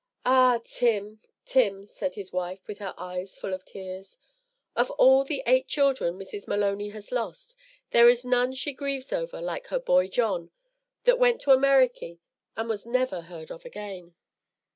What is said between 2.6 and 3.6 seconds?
with her eyes full